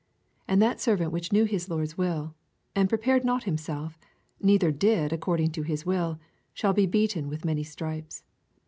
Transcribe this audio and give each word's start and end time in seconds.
47 0.47 0.51
And 0.55 0.61
that 0.63 0.81
servant 0.81 1.11
which 1.11 1.31
knew 1.31 1.43
his 1.43 1.69
lord's 1.69 1.95
will, 1.95 2.33
and 2.75 2.89
prepared 2.89 3.23
not 3.23 3.43
him 3.43 3.55
self 3.55 3.99
neither 4.41 4.71
did 4.71 5.13
according 5.13 5.51
to 5.51 5.61
his 5.61 5.85
will, 5.85 6.19
shall 6.55 6.73
be 6.73 6.87
beviten 6.87 7.29
with 7.29 7.45
many 7.45 7.61
stripes. 7.63 8.23